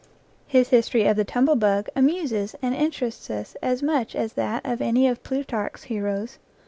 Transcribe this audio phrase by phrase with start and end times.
[0.47, 4.81] His history of the tumble bug amuses and interests us as much as that of
[4.81, 6.39] any of Plutarch's heroes.